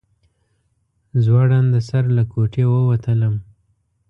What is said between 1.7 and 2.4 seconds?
سر له